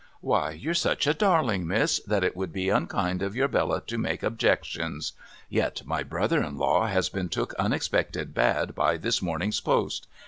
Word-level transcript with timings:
'AVhy, 0.23 0.59
you're 0.59 0.73
such 0.73 1.05
a 1.05 1.13
darling, 1.13 1.67
Miss, 1.67 1.99
that 2.07 2.23
it 2.23 2.35
would 2.35 2.51
be 2.51 2.69
unkind 2.69 3.21
of 3.21 3.35
your 3.35 3.47
Bella 3.47 3.81
to 3.85 3.99
make 3.99 4.23
objections. 4.23 5.13
Yet 5.47 5.83
my 5.85 6.01
brother 6.01 6.41
in 6.41 6.57
law 6.57 6.87
has 6.87 7.07
been 7.07 7.29
took 7.29 7.53
unexpected 7.59 8.33
bad 8.33 8.73
by 8.73 8.97
this 8.97 9.21
morning's 9.21 9.59
post. 9.59 10.07